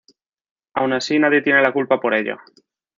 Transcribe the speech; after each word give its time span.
Aun 0.73 0.93
así 0.93 1.19
nadie 1.19 1.43
tiene 1.43 1.61
la 1.61 1.71
culpa 1.73 1.99
por 2.01 2.15
ello. 2.15 2.37